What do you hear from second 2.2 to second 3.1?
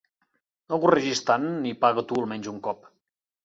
almenys un cop!